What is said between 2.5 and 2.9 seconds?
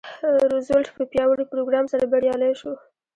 شو.